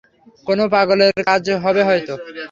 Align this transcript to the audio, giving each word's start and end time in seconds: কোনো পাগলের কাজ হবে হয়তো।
কোনো 0.47 0.63
পাগলের 0.73 1.11
কাজ 1.21 1.43
হবে 1.63 1.81
হয়তো। 1.87 2.13